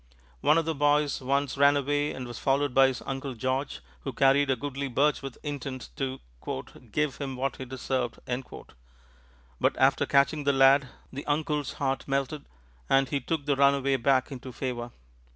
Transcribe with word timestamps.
One 0.39 0.57
of 0.57 0.65
the 0.65 0.73
boys 0.73 1.21
once 1.21 1.59
ran 1.59 1.77
away 1.77 2.11
and 2.11 2.25
was 2.25 2.39
followed 2.39 2.73
by 2.73 2.87
his 2.87 3.03
uncle 3.05 3.35
George, 3.35 3.81
who 3.99 4.13
carried 4.13 4.49
a 4.49 4.55
goodly 4.55 4.87
birch 4.87 5.21
with 5.21 5.37
intent 5.43 5.89
to 5.97 6.19
"give 6.91 7.17
him 7.17 7.35
what 7.35 7.57
he 7.57 7.65
deserved"; 7.65 8.17
but 9.59 9.77
after 9.77 10.07
catching 10.07 10.43
the 10.43 10.53
lad 10.53 10.87
the 11.13 11.23
uncle's 11.27 11.73
heart 11.73 12.07
melted, 12.07 12.45
and 12.89 13.09
he 13.09 13.19
took 13.19 13.45
the 13.45 13.55
runaway 13.55 13.95
back 13.95 14.31
into 14.31 14.51
favor. 14.51 14.89